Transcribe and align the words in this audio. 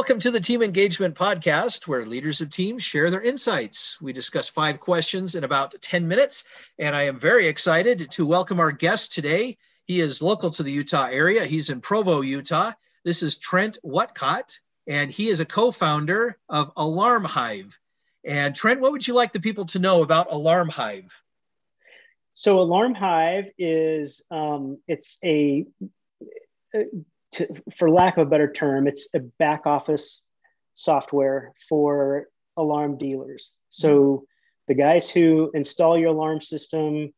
Welcome 0.00 0.20
to 0.20 0.30
the 0.30 0.40
Team 0.40 0.62
Engagement 0.62 1.14
Podcast, 1.14 1.86
where 1.86 2.06
leaders 2.06 2.40
of 2.40 2.48
teams 2.48 2.82
share 2.82 3.10
their 3.10 3.20
insights. 3.20 4.00
We 4.00 4.14
discuss 4.14 4.48
five 4.48 4.80
questions 4.80 5.34
in 5.34 5.44
about 5.44 5.74
10 5.82 6.08
minutes, 6.08 6.44
and 6.78 6.96
I 6.96 7.02
am 7.02 7.18
very 7.18 7.48
excited 7.48 8.10
to 8.12 8.24
welcome 8.24 8.60
our 8.60 8.72
guest 8.72 9.12
today. 9.12 9.58
He 9.84 10.00
is 10.00 10.22
local 10.22 10.48
to 10.52 10.62
the 10.62 10.72
Utah 10.72 11.08
area, 11.10 11.44
he's 11.44 11.68
in 11.68 11.82
Provo, 11.82 12.22
Utah. 12.22 12.72
This 13.04 13.22
is 13.22 13.36
Trent 13.36 13.76
Whatcott, 13.82 14.58
and 14.86 15.10
he 15.10 15.28
is 15.28 15.40
a 15.40 15.44
co 15.44 15.70
founder 15.70 16.38
of 16.48 16.72
Alarm 16.78 17.24
Hive. 17.24 17.78
And 18.24 18.56
Trent, 18.56 18.80
what 18.80 18.92
would 18.92 19.06
you 19.06 19.12
like 19.12 19.34
the 19.34 19.40
people 19.40 19.66
to 19.66 19.78
know 19.80 20.02
about 20.02 20.32
Alarm 20.32 20.70
Hive? 20.70 21.14
So, 22.32 22.60
Alarm 22.60 22.94
Hive 22.94 23.50
is 23.58 24.22
um, 24.30 24.78
it's 24.88 25.18
a 25.22 25.66
to, 27.32 27.48
for 27.76 27.90
lack 27.90 28.16
of 28.16 28.26
a 28.26 28.30
better 28.30 28.50
term, 28.50 28.86
it's 28.86 29.08
a 29.14 29.20
back 29.20 29.66
office 29.66 30.22
software 30.74 31.52
for 31.68 32.28
alarm 32.56 32.98
dealers. 32.98 33.52
So 33.70 33.88
mm-hmm. 33.88 34.24
the 34.68 34.74
guys 34.74 35.10
who 35.10 35.50
install 35.54 35.98
your 35.98 36.10
alarm 36.10 36.40
system, 36.40 37.12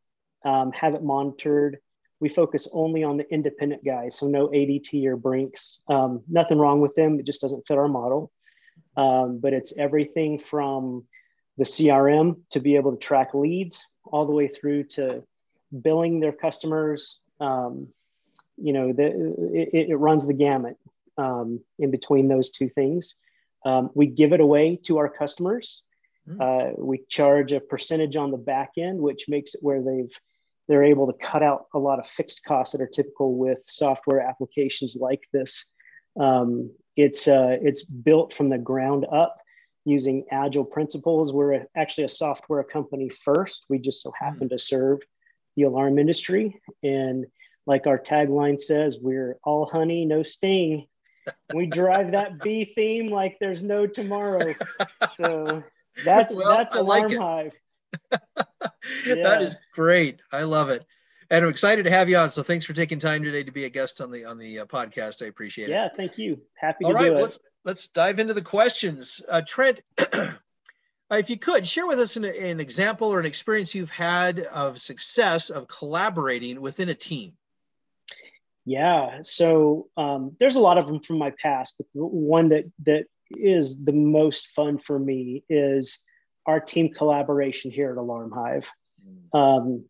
um, 0.44 0.72
have 0.72 0.94
it 0.94 1.02
monitored. 1.02 1.78
We 2.20 2.28
focus 2.28 2.68
only 2.72 3.02
on 3.02 3.16
the 3.16 3.32
independent 3.32 3.84
guys, 3.84 4.16
so 4.16 4.28
no 4.28 4.48
ADT 4.48 5.04
or 5.06 5.16
Brinks. 5.16 5.80
Um, 5.88 6.22
nothing 6.28 6.58
wrong 6.58 6.80
with 6.80 6.94
them; 6.94 7.18
it 7.18 7.26
just 7.26 7.40
doesn't 7.40 7.66
fit 7.66 7.78
our 7.78 7.88
model. 7.88 8.30
Um, 8.96 9.38
but 9.38 9.52
it's 9.52 9.76
everything 9.78 10.38
from 10.38 11.04
the 11.58 11.64
CRM 11.64 12.36
to 12.50 12.60
be 12.60 12.76
able 12.76 12.92
to 12.92 12.98
track 12.98 13.34
leads, 13.34 13.84
all 14.04 14.26
the 14.26 14.32
way 14.32 14.48
through 14.48 14.84
to 14.84 15.22
billing 15.80 16.20
their 16.20 16.32
customers, 16.32 17.18
um, 17.40 17.88
you 18.62 18.72
know, 18.72 18.92
the, 18.92 19.06
it, 19.52 19.90
it 19.90 19.96
runs 19.96 20.26
the 20.26 20.32
gamut 20.32 20.76
um, 21.18 21.60
in 21.78 21.90
between 21.90 22.28
those 22.28 22.50
two 22.50 22.68
things. 22.68 23.14
Um, 23.64 23.90
we 23.94 24.06
give 24.06 24.32
it 24.32 24.40
away 24.40 24.76
to 24.84 24.98
our 24.98 25.08
customers. 25.08 25.82
Hmm. 26.26 26.40
Uh, 26.40 26.70
we 26.78 27.04
charge 27.08 27.52
a 27.52 27.60
percentage 27.60 28.16
on 28.16 28.30
the 28.30 28.36
back 28.36 28.72
end, 28.78 28.98
which 28.98 29.28
makes 29.28 29.54
it 29.54 29.62
where 29.62 29.82
they've 29.82 30.12
they're 30.68 30.84
able 30.84 31.08
to 31.08 31.18
cut 31.18 31.42
out 31.42 31.66
a 31.74 31.78
lot 31.78 31.98
of 31.98 32.06
fixed 32.06 32.44
costs 32.44 32.72
that 32.72 32.80
are 32.80 32.86
typical 32.86 33.36
with 33.36 33.58
software 33.64 34.20
applications 34.20 34.96
like 34.96 35.24
this. 35.32 35.66
Um, 36.18 36.70
it's 36.96 37.26
uh, 37.26 37.56
it's 37.60 37.82
built 37.84 38.32
from 38.32 38.48
the 38.48 38.58
ground 38.58 39.06
up 39.12 39.36
using 39.84 40.24
agile 40.30 40.64
principles. 40.64 41.32
We're 41.32 41.66
actually 41.76 42.04
a 42.04 42.08
software 42.08 42.62
company 42.62 43.08
first. 43.08 43.66
We 43.68 43.78
just 43.78 44.02
so 44.02 44.12
happen 44.18 44.46
hmm. 44.46 44.48
to 44.48 44.58
serve 44.58 45.00
the 45.56 45.64
alarm 45.64 45.98
industry, 45.98 46.60
and 46.82 47.26
like 47.66 47.86
our 47.86 47.98
tagline 47.98 48.60
says, 48.60 48.98
we're 49.00 49.38
all 49.44 49.66
honey, 49.66 50.04
no 50.04 50.22
sting. 50.22 50.86
We 51.54 51.66
drive 51.66 52.12
that 52.12 52.38
bee 52.42 52.72
theme 52.76 53.10
like 53.10 53.38
there's 53.40 53.62
no 53.62 53.86
tomorrow. 53.86 54.54
So 55.16 55.62
that's 56.04 56.34
well, 56.34 56.56
that's 56.56 56.74
Alarm 56.74 57.08
like 57.08 57.18
Hive. 57.18 57.54
yeah. 59.06 59.14
That 59.22 59.42
is 59.42 59.56
great. 59.74 60.22
I 60.32 60.44
love 60.44 60.70
it. 60.70 60.86
And 61.30 61.44
I'm 61.44 61.50
excited 61.50 61.84
to 61.84 61.90
have 61.90 62.08
you 62.08 62.16
on. 62.16 62.30
So 62.30 62.42
thanks 62.42 62.64
for 62.64 62.72
taking 62.72 62.98
time 62.98 63.22
today 63.22 63.42
to 63.42 63.52
be 63.52 63.64
a 63.64 63.68
guest 63.68 64.00
on 64.00 64.10
the 64.10 64.24
on 64.24 64.38
the 64.38 64.60
uh, 64.60 64.66
podcast. 64.66 65.22
I 65.22 65.26
appreciate 65.26 65.68
it. 65.68 65.72
Yeah, 65.72 65.88
thank 65.94 66.18
you. 66.18 66.40
Happy 66.54 66.84
All 66.84 66.92
to 66.92 66.96
right, 66.96 67.10
do 67.10 67.16
it. 67.16 67.20
Let's 67.20 67.40
let's 67.64 67.88
dive 67.88 68.18
into 68.18 68.34
the 68.34 68.42
questions. 68.42 69.20
Uh, 69.28 69.42
Trent, 69.46 69.82
if 69.98 71.30
you 71.30 71.38
could 71.38 71.66
share 71.66 71.86
with 71.86 72.00
us 72.00 72.16
an, 72.16 72.24
an 72.24 72.60
example 72.60 73.08
or 73.08 73.20
an 73.20 73.26
experience 73.26 73.74
you've 73.74 73.90
had 73.90 74.40
of 74.40 74.78
success 74.78 75.50
of 75.50 75.68
collaborating 75.68 76.60
within 76.60 76.88
a 76.88 76.94
team. 76.94 77.32
Yeah, 78.64 79.18
so 79.22 79.88
um, 79.96 80.36
there's 80.38 80.56
a 80.56 80.60
lot 80.60 80.78
of 80.78 80.86
them 80.86 81.00
from 81.00 81.18
my 81.18 81.32
past, 81.42 81.74
but 81.78 81.86
one 81.94 82.50
that 82.50 82.64
that 82.84 83.06
is 83.30 83.82
the 83.82 83.92
most 83.92 84.48
fun 84.54 84.78
for 84.78 84.98
me 84.98 85.42
is 85.48 86.00
our 86.46 86.60
team 86.60 86.92
collaboration 86.92 87.70
here 87.70 87.90
at 87.90 87.98
Alarm 87.98 88.30
Hive. 88.30 88.70
Mm. 89.34 89.38
Um, 89.38 89.84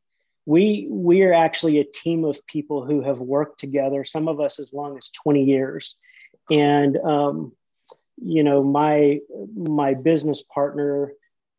we 0.46 0.86
we 0.90 1.22
are 1.22 1.34
actually 1.34 1.78
a 1.78 1.84
team 1.84 2.24
of 2.24 2.44
people 2.46 2.84
who 2.84 3.02
have 3.02 3.18
worked 3.18 3.60
together. 3.60 4.04
Some 4.04 4.26
of 4.26 4.40
us 4.40 4.58
as 4.58 4.72
long 4.72 4.96
as 4.96 5.10
20 5.10 5.44
years, 5.44 5.96
and 6.50 6.96
um, 6.96 7.52
you 8.16 8.42
know 8.42 8.62
my 8.62 9.20
my 9.54 9.94
business 9.94 10.42
partner 10.42 11.12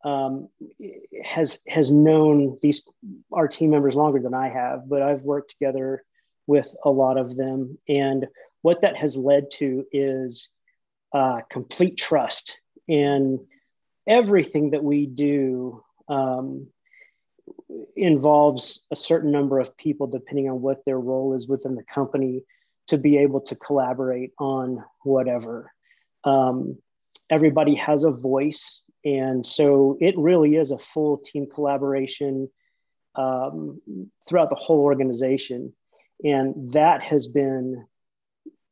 um, 0.04 0.50
has 1.24 1.62
has 1.68 1.92
known 1.92 2.58
these 2.62 2.84
our 3.32 3.48
team 3.48 3.70
members 3.70 3.96
longer 3.96 4.20
than 4.20 4.34
I 4.34 4.50
have, 4.50 4.90
but 4.90 5.02
I've 5.02 5.22
worked 5.22 5.52
together 5.52 6.04
with 6.48 6.74
a 6.84 6.90
lot 6.90 7.18
of 7.18 7.36
them. 7.36 7.78
And 7.88 8.28
what 8.62 8.82
that 8.82 8.96
has 8.98 9.18
led 9.18 9.52
to 9.52 9.86
is 9.92 10.52
uh, 11.14 11.42
complete 11.50 11.98
trust. 11.98 12.60
And 12.88 13.40
everything 14.08 14.72
that 14.72 14.84
we 14.84 15.06
do 15.06 15.84
um, 16.08 16.68
involves 17.96 18.86
a 18.92 18.96
certain 18.96 19.32
number 19.32 19.60
of 19.60 19.78
people, 19.78 20.08
depending 20.08 20.50
on 20.50 20.62
what 20.62 20.84
their 20.86 21.00
role 21.00 21.34
is 21.34 21.48
within 21.48 21.76
the 21.76 21.84
company, 21.84 22.44
to 22.88 22.98
be 22.98 23.18
able 23.18 23.42
to 23.42 23.56
collaborate 23.56 24.32
on 24.40 24.84
whatever. 25.04 25.72
Um, 26.24 26.78
everybody 27.30 27.76
has 27.76 28.04
a 28.04 28.12
voice. 28.12 28.82
And 29.06 29.46
so 29.46 29.98
it 30.00 30.18
really 30.18 30.56
is 30.56 30.72
a 30.72 30.78
full 30.78 31.18
team 31.18 31.48
collaboration 31.54 32.50
um, 33.16 33.82
throughout 34.28 34.50
the 34.50 34.56
whole 34.56 34.80
organization 34.80 35.74
and 36.24 36.72
that 36.74 37.02
has 37.02 37.28
been 37.28 37.86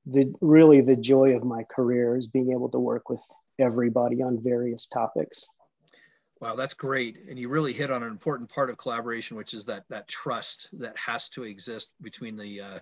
the 0.06 0.34
really 0.42 0.82
the 0.82 0.96
joy 0.96 1.36
of 1.36 1.44
my 1.44 1.64
career 1.64 2.18
is 2.18 2.28
being 2.28 2.52
able 2.52 2.70
to 2.70 2.80
work 2.80 3.10
with 3.10 3.22
everybody 3.60 4.24
on 4.24 4.42
various 4.42 4.88
topics. 4.88 5.48
Wow 6.40 6.56
that's 6.56 6.74
great. 6.74 7.20
And 7.30 7.38
you 7.38 7.50
really 7.50 7.72
hit 7.72 7.92
on 7.92 8.02
an 8.02 8.10
important 8.10 8.50
part 8.50 8.72
of 8.72 8.78
collaboration 8.78 9.38
which 9.38 9.54
is 9.54 9.66
that 9.66 9.84
that 9.90 10.08
trust 10.08 10.70
that 10.74 10.98
has 10.98 11.30
to 11.30 11.44
exist 11.44 11.90
between 12.02 12.36
the, 12.36 12.62
uh, 12.62 12.80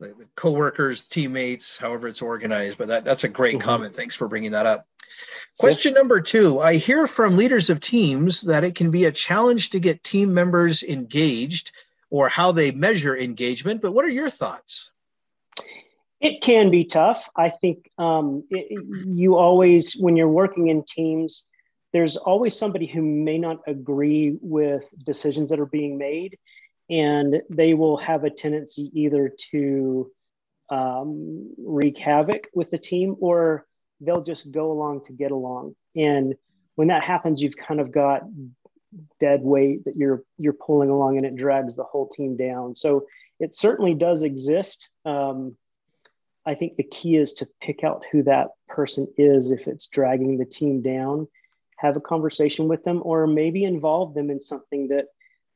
the, 0.00 0.08
the 0.08 0.28
co-workers 0.34 1.04
teammates 1.04 1.76
however 1.76 2.08
it's 2.08 2.22
organized. 2.22 2.78
But 2.78 2.88
that, 2.88 3.04
that's 3.04 3.24
a 3.24 3.28
great 3.28 3.58
mm-hmm. 3.58 3.68
comment. 3.68 3.94
Thanks 3.94 4.14
for 4.14 4.28
bringing 4.28 4.52
that 4.52 4.64
up. 4.64 4.86
Question 5.58 5.92
number 5.92 6.22
two 6.22 6.60
i 6.60 6.76
hear 6.76 7.06
from 7.06 7.36
leaders 7.36 7.68
of 7.68 7.80
teams 7.80 8.42
that 8.42 8.64
it 8.64 8.76
can 8.76 8.90
be 8.90 9.04
a 9.04 9.12
challenge 9.12 9.70
to 9.70 9.80
get 9.80 10.02
team 10.02 10.32
members 10.32 10.82
engaged 10.82 11.72
or 12.12 12.28
how 12.28 12.52
they 12.52 12.70
measure 12.70 13.16
engagement. 13.16 13.80
But 13.80 13.92
what 13.92 14.04
are 14.04 14.10
your 14.10 14.28
thoughts? 14.28 14.90
It 16.20 16.42
can 16.42 16.70
be 16.70 16.84
tough. 16.84 17.28
I 17.34 17.48
think 17.48 17.90
um, 17.98 18.44
it, 18.50 18.66
you 19.06 19.36
always, 19.36 19.94
when 19.94 20.14
you're 20.14 20.28
working 20.28 20.68
in 20.68 20.84
teams, 20.84 21.46
there's 21.94 22.18
always 22.18 22.56
somebody 22.56 22.86
who 22.86 23.02
may 23.02 23.38
not 23.38 23.60
agree 23.66 24.36
with 24.42 24.84
decisions 25.04 25.50
that 25.50 25.58
are 25.58 25.66
being 25.66 25.96
made, 25.96 26.38
and 26.90 27.40
they 27.48 27.72
will 27.72 27.96
have 27.96 28.24
a 28.24 28.30
tendency 28.30 28.90
either 28.92 29.32
to 29.50 30.12
um, 30.70 31.54
wreak 31.58 31.96
havoc 31.96 32.46
with 32.54 32.70
the 32.70 32.78
team 32.78 33.16
or 33.20 33.66
they'll 34.00 34.22
just 34.22 34.52
go 34.52 34.70
along 34.70 35.04
to 35.04 35.12
get 35.12 35.30
along. 35.30 35.74
And 35.96 36.34
when 36.74 36.88
that 36.88 37.04
happens, 37.04 37.42
you've 37.42 37.56
kind 37.56 37.80
of 37.80 37.90
got 37.90 38.22
dead 39.20 39.40
weight 39.42 39.84
that 39.84 39.96
you're 39.96 40.22
you're 40.38 40.52
pulling 40.52 40.90
along 40.90 41.16
and 41.16 41.26
it 41.26 41.36
drags 41.36 41.76
the 41.76 41.84
whole 41.84 42.08
team 42.08 42.36
down. 42.36 42.74
So 42.74 43.06
it 43.40 43.54
certainly 43.54 43.94
does 43.94 44.22
exist. 44.22 44.88
Um, 45.04 45.56
i 46.44 46.56
think 46.56 46.76
the 46.76 46.82
key 46.82 47.14
is 47.14 47.34
to 47.34 47.46
pick 47.60 47.84
out 47.84 48.04
who 48.10 48.20
that 48.24 48.48
person 48.66 49.06
is 49.16 49.52
if 49.52 49.68
it's 49.68 49.86
dragging 49.86 50.38
the 50.38 50.44
team 50.44 50.82
down 50.82 51.28
have 51.82 51.96
a 51.96 52.00
conversation 52.00 52.68
with 52.68 52.84
them 52.84 53.00
or 53.04 53.26
maybe 53.26 53.64
involve 53.64 54.14
them 54.14 54.30
in 54.30 54.38
something 54.38 54.88
that 54.88 55.06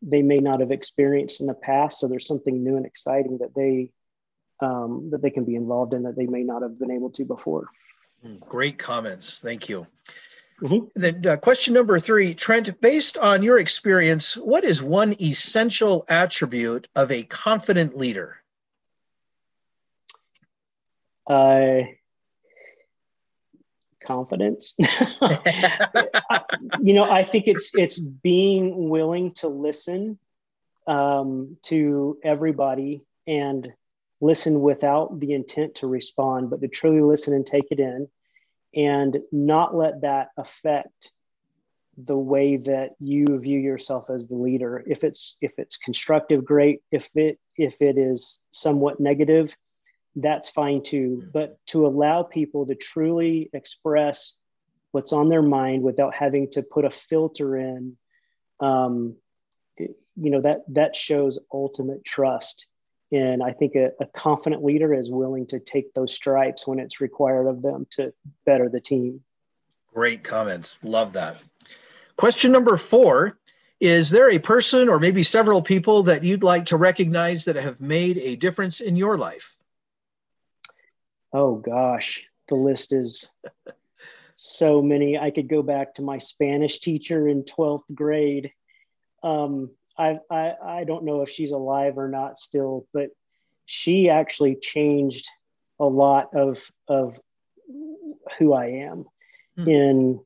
they 0.03 0.23
may 0.23 0.39
not 0.39 0.61
have 0.61 0.73
experienced 0.73 1.41
in 1.41 1.47
the 1.47 1.55
past. 1.55 2.01
So 2.01 2.09
there's 2.09 2.27
something 2.27 2.63
new 2.63 2.77
and 2.77 2.85
exciting 2.85 3.39
that 3.39 3.55
they 3.55 3.93
um, 4.61 5.11
that 5.11 5.23
they 5.23 5.31
can 5.31 5.45
be 5.45 5.55
involved 5.55 5.93
in 5.93 6.03
that 6.03 6.17
they 6.17 6.27
may 6.27 6.43
not 6.43 6.63
have 6.63 6.79
been 6.79 6.91
able 6.91 7.11
to 7.11 7.25
before. 7.25 7.69
Hmm, 8.23 8.37
great 8.49 8.79
comments. 8.79 9.37
Thank 9.37 9.69
you 9.69 9.87
Mm-hmm. 10.63 10.87
Then 10.95 11.27
uh, 11.27 11.37
question 11.37 11.75
number 11.75 11.99
three, 11.99 12.35
Trent, 12.35 12.81
based 12.81 13.19
on 13.19 13.43
your 13.43 13.59
experience, 13.59 14.37
what 14.37 14.65
is 14.65 14.83
one 14.83 15.15
essential 15.21 16.07
attribute 16.09 16.89
of 16.97 17.11
a 17.11 17.25
confident 17.25 17.97
leader? 17.97 18.43
Uh, 21.27 21.81
confidence. 24.03 24.75
you 26.81 26.95
know, 26.95 27.05
I 27.05 27.23
think 27.23 27.49
it's 27.49 27.75
it's 27.75 27.99
being 27.99 28.89
willing 28.89 29.33
to 29.35 29.49
listen 29.49 30.19
um, 30.87 31.59
to 31.65 32.19
everybody 32.25 33.03
and 33.27 33.73
listen 34.23 34.63
without 34.63 35.21
the 35.21 35.35
intent 35.35 35.75
to 35.77 35.87
respond, 35.87 36.49
but 36.49 36.63
to 36.63 36.69
truly 36.69 37.03
listen 37.03 37.35
and 37.35 37.47
take 37.47 37.67
it 37.71 37.81
in 37.81 38.09
and 38.75 39.19
not 39.33 39.75
let 39.75 40.03
that 40.03 40.29
affect 40.37 41.13
the 41.97 42.17
way 42.17 42.59
that 42.59 42.91
you 43.01 43.39
view 43.39 43.59
yourself 43.59 44.11
as 44.11 44.27
the 44.27 44.35
leader 44.35 44.85
if 44.87 45.03
it's 45.03 45.39
if 45.41 45.53
it's 45.57 45.79
constructive 45.79 46.45
great 46.45 46.83
if 46.93 47.09
it 47.15 47.39
if 47.57 47.81
it 47.81 47.97
is 47.97 48.43
somewhat 48.51 49.01
negative 49.01 49.57
that's 50.17 50.49
fine 50.49 50.83
too. 50.83 51.29
But 51.33 51.59
to 51.67 51.87
allow 51.87 52.23
people 52.23 52.67
to 52.67 52.75
truly 52.75 53.51
express 53.53 54.37
what's 54.91 55.13
on 55.13 55.29
their 55.29 55.43
mind 55.43 55.83
without 55.83 56.15
having 56.15 56.51
to 56.53 56.63
put 56.63 56.87
a 56.87 56.91
filter 56.91 57.57
in, 57.57 57.97
um, 58.61 59.17
you 59.79 60.31
know, 60.31 60.41
that 60.41 60.61
that 60.69 60.97
shows 60.97 61.39
ultimate 61.53 62.05
trust. 62.05 62.67
And 63.13 63.43
I 63.43 63.53
think 63.53 63.75
a, 63.77 63.93
a 64.01 64.07
confident 64.07 64.65
leader 64.65 64.93
is 64.93 65.11
willing 65.11 65.47
to 65.49 65.61
take 65.61 65.95
those 65.95 66.13
stripes 66.13 66.67
when 66.67 66.79
it's 66.79 67.01
required 67.01 67.47
of 67.47 67.63
them 67.63 67.87
to 67.93 68.13
better 68.45 68.69
the 68.69 68.81
team. 68.81 69.23
Great 69.95 70.25
comments. 70.25 70.77
Love 70.83 71.13
that. 71.13 71.39
Question 72.17 72.53
number 72.53 72.77
four 72.77 73.39
Is 73.81 74.11
there 74.11 74.31
a 74.31 74.39
person 74.39 74.89
or 74.89 74.99
maybe 74.99 75.23
several 75.23 75.63
people 75.63 76.05
that 76.05 76.25
you'd 76.25 76.43
like 76.43 76.67
to 76.67 76.77
recognize 76.77 77.45
that 77.45 77.57
have 77.57 77.81
made 77.81 78.19
a 78.19 78.37
difference 78.37 78.81
in 78.81 78.97
your 78.97 79.17
life? 79.17 79.57
Oh, 81.33 81.57
gosh. 81.57 82.25
The 82.49 82.55
list 82.55 82.93
is 82.93 83.29
so 84.35 84.83
many. 84.83 85.19
I 85.19 85.31
could 85.31 85.49
go 85.49 85.63
back 85.63 85.95
to 85.95 86.03
my 86.03 86.19
Spanish 86.19 86.79
teacher 86.81 87.29
in 87.29 87.45
12th 87.45 87.95
grade. 87.95 88.53
Um, 89.23 89.71
I, 89.99 90.19
I, 90.31 90.53
I 90.63 90.85
don't 90.85 91.05
know 91.05 91.23
if 91.23 91.31
she's 91.31 91.53
alive 91.53 91.99
or 91.99 92.09
not 92.09 92.39
still, 92.39 92.87
but 92.93 93.11
she 93.65 94.09
actually 94.09 94.57
changed 94.57 95.29
a 95.79 95.85
lot 95.85 96.35
of, 96.35 96.59
of 96.89 97.19
who 98.39 98.53
I 98.53 98.67
am 98.67 99.05
mm. 99.59 99.69
in 99.69 100.21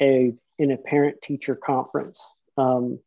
a 0.00 0.34
in 0.58 0.72
a 0.72 0.76
parent 0.76 1.22
teacher 1.22 1.54
conference. 1.56 2.26
Um, 2.58 2.98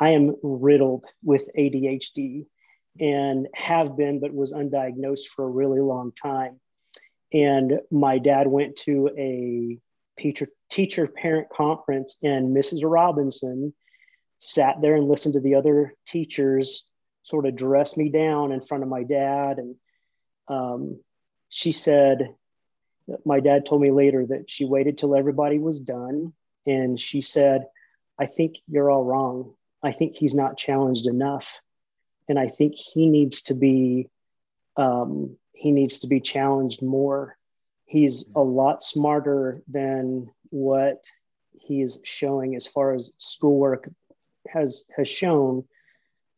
I 0.00 0.10
am 0.10 0.34
riddled 0.42 1.04
with 1.22 1.48
ADHD 1.56 2.46
and 2.98 3.46
have 3.54 3.96
been, 3.96 4.18
but 4.20 4.34
was 4.34 4.52
undiagnosed 4.52 5.28
for 5.34 5.44
a 5.44 5.50
really 5.50 5.80
long 5.80 6.12
time. 6.12 6.60
And 7.32 7.80
my 7.90 8.18
dad 8.18 8.48
went 8.48 8.76
to 8.84 9.10
a 9.16 9.78
teacher 10.20 10.48
teacher 10.70 11.06
parent 11.06 11.48
conference, 11.50 12.18
and 12.22 12.56
Mrs. 12.56 12.80
Robinson 12.82 13.74
sat 14.38 14.80
there 14.80 14.96
and 14.96 15.08
listened 15.08 15.34
to 15.34 15.40
the 15.40 15.54
other 15.54 15.94
teachers 16.06 16.84
sort 17.22 17.46
of 17.46 17.56
dress 17.56 17.96
me 17.96 18.08
down 18.08 18.52
in 18.52 18.60
front 18.60 18.82
of 18.82 18.88
my 18.88 19.02
dad. 19.02 19.58
And 19.58 19.74
um, 20.48 21.00
she 21.48 21.72
said, 21.72 22.34
my 23.24 23.40
dad 23.40 23.66
told 23.66 23.82
me 23.82 23.90
later 23.90 24.26
that 24.26 24.50
she 24.50 24.64
waited 24.64 24.98
till 24.98 25.16
everybody 25.16 25.58
was 25.58 25.80
done 25.80 26.32
and 26.66 27.00
she 27.00 27.22
said, 27.22 27.66
I 28.18 28.26
think 28.26 28.56
you're 28.68 28.90
all 28.90 29.04
wrong. 29.04 29.54
I 29.82 29.92
think 29.92 30.16
he's 30.16 30.34
not 30.34 30.56
challenged 30.56 31.06
enough. 31.06 31.60
And 32.28 32.38
I 32.38 32.48
think 32.48 32.74
he 32.74 33.08
needs 33.08 33.42
to 33.42 33.54
be 33.54 34.08
um, 34.76 35.36
he 35.52 35.72
needs 35.72 36.00
to 36.00 36.06
be 36.06 36.20
challenged 36.20 36.82
more. 36.82 37.36
He's 37.86 38.26
a 38.34 38.42
lot 38.42 38.82
smarter 38.82 39.62
than 39.68 40.30
what 40.50 41.04
he 41.58 41.80
is 41.80 41.98
showing 42.04 42.56
as 42.56 42.66
far 42.66 42.94
as 42.94 43.12
schoolwork 43.16 43.88
has 44.52 44.84
has 44.96 45.08
shown, 45.08 45.64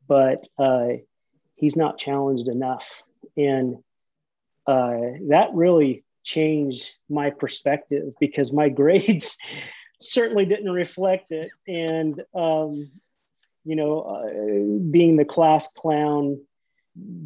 but 0.06 0.46
uh, 0.58 0.88
he's 1.54 1.76
not 1.76 1.98
challenged 1.98 2.48
enough. 2.48 3.02
And 3.36 3.76
uh, 4.66 5.00
that 5.28 5.48
really 5.54 6.04
changed 6.24 6.90
my 7.08 7.30
perspective 7.30 8.12
because 8.20 8.52
my 8.52 8.68
grades 8.80 9.38
certainly 10.00 10.46
didn't 10.46 10.70
reflect 10.70 11.32
it. 11.32 11.50
And, 11.66 12.22
um, 12.34 12.90
you 13.64 13.76
know, 13.76 14.00
uh, 14.02 14.90
being 14.90 15.16
the 15.16 15.24
class 15.24 15.68
clown 15.76 16.40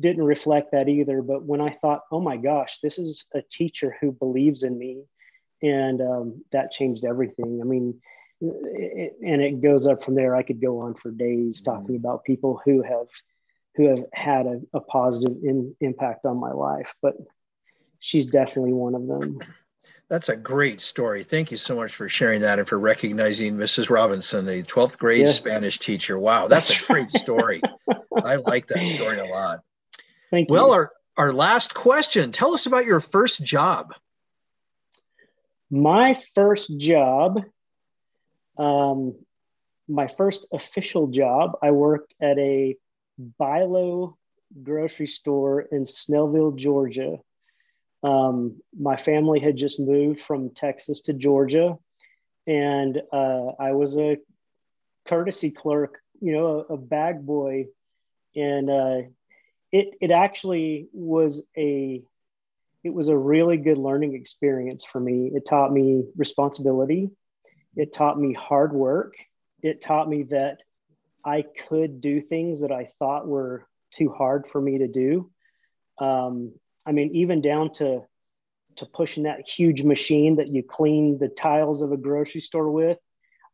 didn't 0.01 0.25
reflect 0.25 0.73
that 0.73 0.89
either. 0.89 1.23
But 1.23 1.45
when 1.45 1.61
I 1.61 1.71
thought, 1.71 2.03
oh 2.11 2.21
my 2.21 2.37
gosh, 2.37 2.79
this 2.79 2.99
is 2.99 3.27
a 3.35 3.43
teacher 3.43 3.97
who 4.01 4.13
believes 4.13 4.63
in 4.63 4.79
me, 4.79 5.05
and 5.63 6.01
um, 6.01 6.45
that 6.51 6.73
changed 6.73 7.05
everything. 7.05 7.61
I 7.61 7.65
mean, 7.65 8.01
and 8.43 9.43
it 9.43 9.61
goes 9.61 9.87
up 9.87 10.03
from 10.03 10.15
there. 10.15 10.35
I 10.35 10.43
could 10.43 10.61
go 10.61 10.81
on 10.81 10.95
for 10.95 11.11
days 11.11 11.63
mm-hmm. 11.63 11.73
talking 11.73 11.97
about 11.97 12.25
people 12.25 12.61
who 12.65 12.83
have 12.83 13.07
who 13.75 13.89
have 13.89 14.05
had 14.13 14.47
a, 14.47 14.61
a 14.75 14.81
positive 14.81 15.37
in, 15.43 15.75
impact 15.81 16.27
on 16.27 16.39
my 16.39 16.53
life, 16.53 16.95
but 17.01 17.15
she's 18.01 18.27
definitely 18.27 18.75
one 18.75 18.95
of 18.95 19.07
them. 19.07 19.39
That's 20.11 20.29
a 20.29 20.37
great 20.37 20.79
story. 20.79 21.25
Thank 21.25 21.51
you 21.51 21.57
so 21.57 21.75
much 21.75 21.95
for 21.95 22.07
sharing 22.07 22.43
that 22.43 22.59
and 22.59 22.69
for 22.69 22.79
recognizing 22.79 23.57
Mrs. 23.57 23.89
Robinson, 23.89 24.45
the 24.45 24.63
12th 24.63 24.99
grade 24.99 25.21
yeah. 25.21 25.29
Spanish 25.29 25.79
teacher. 25.79 26.19
Wow, 26.19 26.49
that's 26.49 26.69
a 26.69 26.85
great 26.85 27.11
story. 27.11 27.63
I 28.23 28.37
like 28.37 28.67
that 28.67 28.87
story 28.89 29.21
a 29.21 29.25
lot. 29.25 29.61
Thank 30.31 30.51
you. 30.51 30.55
Well, 30.55 30.73
our, 30.73 30.93
our 31.17 31.33
last 31.33 31.73
question 31.73 32.31
tell 32.31 32.53
us 32.53 32.67
about 32.67 32.85
your 32.85 33.01
first 33.01 33.43
job. 33.43 33.95
My 35.71 36.21
first 36.35 36.77
job, 36.77 37.43
um, 38.59 39.15
my 39.89 40.07
first 40.07 40.47
official 40.53 41.09
job, 41.09 41.59
I 41.63 41.71
worked 41.71 42.15
at 42.21 42.39
a 42.39 42.77
BI-LO 43.19 44.17
grocery 44.63 45.07
store 45.07 45.63
in 45.63 45.85
Snellville, 45.85 46.57
Georgia 46.57 47.19
um, 48.03 48.61
my 48.79 48.97
family 48.97 49.41
had 49.41 49.57
just 49.57 49.79
moved 49.79 50.21
from 50.21 50.51
Texas 50.51 51.03
to 51.03 51.13
Georgia, 51.13 51.79
and 52.47 53.01
uh, 53.13 53.47
I 53.59 53.73
was 53.73 53.97
a 53.97 54.19
courtesy 55.07 55.51
clerk, 55.51 56.01
you 56.21 56.33
know, 56.33 56.67
a, 56.69 56.75
a 56.75 56.77
bag 56.77 57.25
boy, 57.25 57.67
and 58.35 58.69
uh, 58.69 59.03
it 59.71 59.95
it 60.01 60.11
actually 60.11 60.89
was 60.93 61.45
a 61.57 62.03
it 62.83 62.93
was 62.93 63.09
a 63.09 63.17
really 63.17 63.57
good 63.57 63.79
learning 63.79 64.15
experience 64.15 64.85
for 64.85 64.99
me. 64.99 65.31
It 65.33 65.47
taught 65.47 65.73
me 65.73 66.05
responsibility. 66.17 67.11
It 67.77 67.93
taught 67.93 68.19
me 68.19 68.33
hard 68.33 68.73
work. 68.73 69.15
It 69.63 69.81
taught 69.81 70.09
me 70.09 70.25
that 70.25 70.59
I 71.25 71.43
could 71.43 72.01
do 72.01 72.21
things 72.21 72.63
that 72.63 72.73
I 72.73 72.91
thought 72.99 73.27
were 73.27 73.67
too 73.93 74.11
hard 74.11 74.47
for 74.49 74.61
me 74.61 74.79
to 74.79 74.89
do. 74.89 75.31
Um, 75.99 76.53
I 76.85 76.93
mean, 76.93 77.15
even 77.15 77.41
down 77.41 77.73
to 77.75 78.03
to 78.77 78.87
pushing 78.87 79.25
that 79.25 79.49
huge 79.49 79.83
machine 79.83 80.37
that 80.37 80.49
you 80.49 80.63
clean 80.63 81.19
the 81.19 81.29
tiles 81.29 81.83
of 81.83 81.93
a 81.93 81.97
grocery 81.97 82.41
store 82.41 82.71
with. 82.71 82.99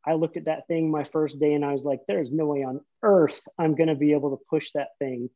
I 0.07 0.14
looked 0.14 0.37
at 0.37 0.45
that 0.45 0.66
thing 0.69 0.90
my 0.90 1.04
first 1.04 1.40
day 1.40 1.54
and 1.54 1.64
I 1.64 1.73
was 1.73 1.85
like, 1.85 2.00
there's 2.07 2.31
no 2.31 2.47
way 2.47 2.62
on 2.62 2.81
earth 3.02 3.40
I'm 3.59 3.75
going 3.75 3.88
to 3.88 3.95
be 3.95 4.12
able 4.12 4.31
to 4.31 4.45
push 4.49 4.71
that 4.73 4.90
thing. 4.99 5.28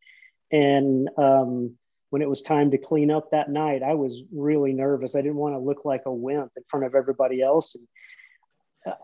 And 0.50 1.08
um, 1.18 1.76
when 2.10 2.22
it 2.22 2.28
was 2.28 2.42
time 2.42 2.70
to 2.70 2.78
clean 2.78 3.10
up 3.10 3.30
that 3.30 3.50
night, 3.50 3.82
I 3.82 3.94
was 3.94 4.22
really 4.32 4.72
nervous. 4.72 5.16
I 5.16 5.22
didn't 5.22 5.36
want 5.36 5.54
to 5.54 5.58
look 5.58 5.84
like 5.84 6.02
a 6.06 6.12
wimp 6.12 6.52
in 6.56 6.62
front 6.68 6.86
of 6.86 6.94
everybody 6.94 7.42
else. 7.42 7.74
And 7.74 7.86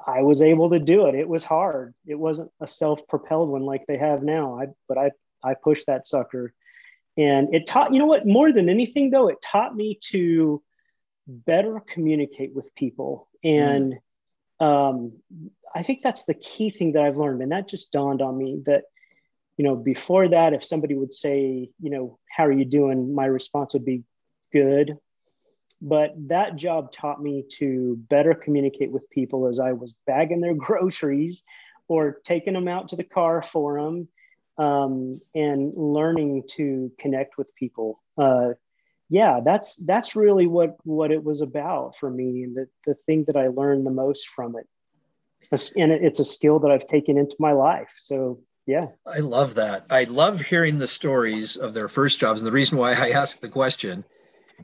I 0.06 0.22
was 0.22 0.42
able 0.42 0.70
to 0.70 0.78
do 0.78 1.06
it. 1.06 1.14
It 1.14 1.28
was 1.28 1.44
hard. 1.44 1.94
It 2.06 2.16
wasn't 2.16 2.50
a 2.60 2.66
self-propelled 2.66 3.48
one 3.48 3.62
like 3.62 3.86
they 3.86 3.98
have 3.98 4.22
now. 4.22 4.58
I, 4.60 4.66
but 4.88 4.98
I, 4.98 5.10
I 5.42 5.54
pushed 5.54 5.86
that 5.86 6.06
sucker 6.06 6.52
and 7.16 7.54
it 7.54 7.66
taught, 7.66 7.92
you 7.92 7.98
know 7.98 8.06
what, 8.06 8.26
more 8.26 8.52
than 8.52 8.68
anything 8.68 9.10
though, 9.10 9.28
it 9.28 9.42
taught 9.42 9.74
me 9.74 9.98
to 10.10 10.62
better 11.26 11.80
communicate 11.80 12.54
with 12.54 12.74
people. 12.74 13.28
And 13.44 13.98
mm. 14.60 14.64
um, 14.64 15.12
I 15.74 15.82
think 15.82 16.02
that's 16.02 16.24
the 16.24 16.34
key 16.34 16.70
thing 16.70 16.92
that 16.92 17.02
I've 17.02 17.16
learned. 17.16 17.42
And 17.42 17.52
that 17.52 17.68
just 17.68 17.92
dawned 17.92 18.22
on 18.22 18.36
me 18.36 18.62
that, 18.66 18.84
you 19.56 19.64
know, 19.64 19.76
before 19.76 20.28
that, 20.28 20.54
if 20.54 20.64
somebody 20.64 20.94
would 20.94 21.12
say, 21.12 21.70
you 21.80 21.90
know, 21.90 22.18
how 22.30 22.46
are 22.46 22.52
you 22.52 22.64
doing? 22.64 23.14
My 23.14 23.26
response 23.26 23.74
would 23.74 23.84
be 23.84 24.04
good. 24.52 24.96
But 25.80 26.14
that 26.28 26.56
job 26.56 26.90
taught 26.90 27.22
me 27.22 27.44
to 27.58 27.96
better 28.08 28.34
communicate 28.34 28.90
with 28.90 29.08
people 29.10 29.46
as 29.46 29.60
I 29.60 29.72
was 29.72 29.94
bagging 30.06 30.40
their 30.40 30.54
groceries 30.66 31.44
or 31.86 32.20
taking 32.24 32.54
them 32.54 32.68
out 32.68 32.88
to 32.88 32.96
the 32.96 33.04
car 33.04 33.42
for 33.42 33.80
them 33.80 34.08
um, 34.58 35.20
and 35.34 35.72
learning 35.76 36.44
to 36.48 36.92
connect 36.98 37.38
with 37.38 37.54
people. 37.54 38.02
Uh, 38.16 38.50
yeah, 39.08 39.40
that's 39.42 39.76
that's 39.76 40.16
really 40.16 40.46
what 40.46 40.76
what 40.84 41.10
it 41.10 41.24
was 41.24 41.40
about 41.40 41.96
for 41.96 42.10
me, 42.10 42.42
and 42.42 42.54
the 42.54 42.68
the 42.84 42.94
thing 43.06 43.24
that 43.26 43.36
I 43.36 43.48
learned 43.48 43.86
the 43.86 43.90
most 43.90 44.28
from 44.28 44.56
it. 44.56 44.68
And 45.76 45.92
it's 45.92 46.20
a 46.20 46.24
skill 46.24 46.58
that 46.58 46.70
I've 46.70 46.86
taken 46.86 47.16
into 47.16 47.34
my 47.38 47.52
life. 47.52 47.88
So 47.96 48.40
yeah, 48.66 48.88
I 49.06 49.20
love 49.20 49.54
that. 49.54 49.86
I 49.88 50.04
love 50.04 50.42
hearing 50.42 50.76
the 50.76 50.86
stories 50.86 51.56
of 51.56 51.72
their 51.72 51.88
first 51.88 52.20
jobs, 52.20 52.42
and 52.42 52.46
the 52.46 52.52
reason 52.52 52.76
why 52.76 52.92
I 52.92 53.10
asked 53.14 53.40
the 53.40 53.48
question 53.48 54.04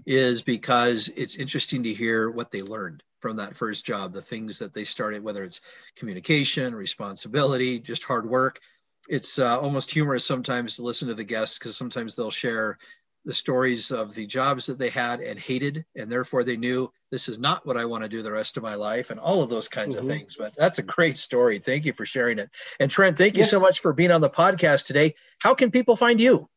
is 0.06 0.42
because 0.42 1.08
it's 1.16 1.36
interesting 1.36 1.82
to 1.82 1.94
hear 1.94 2.30
what 2.30 2.50
they 2.50 2.62
learned 2.62 3.02
from 3.20 3.36
that 3.36 3.56
first 3.56 3.86
job, 3.86 4.12
the 4.12 4.20
things 4.20 4.58
that 4.58 4.74
they 4.74 4.84
started, 4.84 5.24
whether 5.24 5.42
it's 5.42 5.60
communication, 5.96 6.74
responsibility, 6.74 7.78
just 7.78 8.04
hard 8.04 8.28
work 8.28 8.60
it's 9.08 9.38
uh, 9.38 9.60
almost 9.60 9.90
humorous 9.90 10.24
sometimes 10.24 10.76
to 10.76 10.82
listen 10.82 11.08
to 11.08 11.14
the 11.14 11.24
guests 11.24 11.58
because 11.58 11.76
sometimes 11.76 12.16
they'll 12.16 12.30
share 12.30 12.78
the 13.24 13.34
stories 13.34 13.90
of 13.90 14.14
the 14.14 14.26
jobs 14.26 14.66
that 14.66 14.78
they 14.78 14.90
had 14.90 15.20
and 15.20 15.38
hated, 15.38 15.84
and 15.96 16.12
therefore 16.12 16.44
they 16.44 16.58
knew 16.58 16.92
this 17.10 17.28
is 17.28 17.38
not 17.38 17.64
what 17.66 17.76
I 17.76 17.86
want 17.86 18.02
to 18.02 18.08
do 18.08 18.20
the 18.20 18.32
rest 18.32 18.58
of 18.58 18.62
my 18.62 18.74
life, 18.74 19.10
and 19.10 19.18
all 19.18 19.42
of 19.42 19.48
those 19.48 19.68
kinds 19.68 19.96
mm-hmm. 19.96 20.10
of 20.10 20.16
things. 20.16 20.36
But 20.36 20.54
that's 20.56 20.78
a 20.78 20.82
great 20.82 21.16
story. 21.16 21.58
Thank 21.58 21.86
you 21.86 21.94
for 21.94 22.04
sharing 22.04 22.38
it. 22.38 22.50
And 22.80 22.90
Trent, 22.90 23.16
thank 23.16 23.36
you 23.36 23.42
yeah. 23.42 23.48
so 23.48 23.60
much 23.60 23.80
for 23.80 23.94
being 23.94 24.10
on 24.10 24.20
the 24.20 24.28
podcast 24.28 24.86
today. 24.86 25.14
How 25.38 25.54
can 25.54 25.70
people 25.70 25.96
find 25.96 26.20
you? 26.20 26.50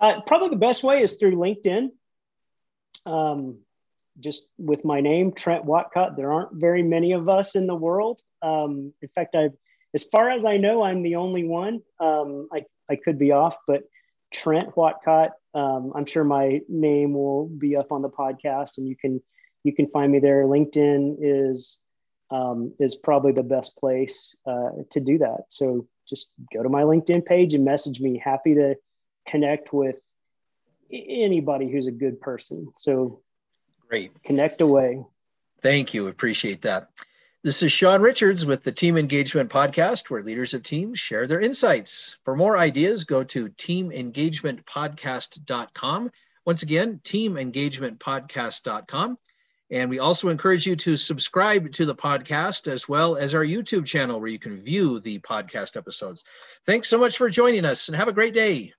Uh, 0.00 0.20
probably 0.26 0.50
the 0.50 0.56
best 0.56 0.82
way 0.82 1.02
is 1.02 1.14
through 1.14 1.36
LinkedIn. 1.36 1.90
Um, 3.06 3.58
just 4.20 4.48
with 4.58 4.84
my 4.84 5.00
name, 5.00 5.32
Trent 5.32 5.64
Whatcott. 5.64 6.16
There 6.16 6.32
aren't 6.32 6.54
very 6.54 6.82
many 6.82 7.12
of 7.12 7.28
us 7.28 7.54
in 7.54 7.66
the 7.66 7.74
world. 7.74 8.20
Um, 8.42 8.92
in 9.00 9.08
fact, 9.14 9.34
I, 9.34 9.50
as 9.94 10.04
far 10.04 10.30
as 10.30 10.44
I 10.44 10.56
know, 10.56 10.82
I'm 10.82 11.02
the 11.02 11.16
only 11.16 11.44
one. 11.44 11.82
Um, 12.00 12.48
I, 12.52 12.64
I 12.90 12.96
could 12.96 13.18
be 13.18 13.32
off, 13.32 13.56
but 13.66 13.82
Trent 14.32 14.76
Whatcott. 14.76 15.32
Um, 15.54 15.92
I'm 15.94 16.06
sure 16.06 16.24
my 16.24 16.60
name 16.68 17.14
will 17.14 17.46
be 17.46 17.76
up 17.76 17.92
on 17.92 18.02
the 18.02 18.10
podcast, 18.10 18.78
and 18.78 18.86
you 18.86 18.96
can 18.96 19.22
you 19.64 19.74
can 19.74 19.86
find 19.88 20.10
me 20.12 20.18
there. 20.18 20.44
LinkedIn 20.44 21.16
is 21.20 21.80
um, 22.30 22.74
is 22.78 22.94
probably 22.96 23.32
the 23.32 23.42
best 23.42 23.76
place 23.76 24.36
uh, 24.46 24.70
to 24.90 25.00
do 25.00 25.18
that. 25.18 25.44
So 25.48 25.86
just 26.08 26.28
go 26.54 26.62
to 26.62 26.68
my 26.68 26.82
LinkedIn 26.82 27.24
page 27.24 27.54
and 27.54 27.64
message 27.64 28.00
me. 28.00 28.20
Happy 28.22 28.54
to 28.54 28.76
connect 29.26 29.72
with 29.72 29.96
anybody 30.92 31.70
who's 31.70 31.86
a 31.86 31.92
good 31.92 32.20
person. 32.20 32.72
So 32.78 33.20
great. 33.88 34.22
Connect 34.22 34.60
away. 34.60 35.02
Thank 35.62 35.94
you. 35.94 36.08
Appreciate 36.08 36.62
that. 36.62 36.90
This 37.44 37.62
is 37.62 37.70
Sean 37.70 38.02
Richards 38.02 38.44
with 38.44 38.64
the 38.64 38.72
Team 38.72 38.96
Engagement 38.96 39.48
Podcast, 39.48 40.10
where 40.10 40.22
leaders 40.22 40.54
of 40.54 40.64
teams 40.64 40.98
share 40.98 41.28
their 41.28 41.40
insights. 41.40 42.16
For 42.24 42.34
more 42.34 42.58
ideas, 42.58 43.04
go 43.04 43.22
to 43.24 43.48
teamengagementpodcast.com. 43.48 46.10
Once 46.44 46.62
again, 46.64 47.00
teamengagementpodcast.com. 47.04 49.18
And 49.70 49.90
we 49.90 49.98
also 49.98 50.30
encourage 50.30 50.66
you 50.66 50.76
to 50.76 50.96
subscribe 50.96 51.72
to 51.72 51.86
the 51.86 51.94
podcast 51.94 52.68
as 52.68 52.88
well 52.88 53.16
as 53.16 53.34
our 53.34 53.44
YouTube 53.44 53.86
channel 53.86 54.18
where 54.18 54.30
you 54.30 54.38
can 54.38 54.54
view 54.54 54.98
the 54.98 55.18
podcast 55.20 55.76
episodes. 55.76 56.24
Thanks 56.64 56.88
so 56.88 56.98
much 56.98 57.18
for 57.18 57.28
joining 57.28 57.64
us 57.64 57.88
and 57.88 57.96
have 57.96 58.08
a 58.08 58.12
great 58.12 58.34
day. 58.34 58.72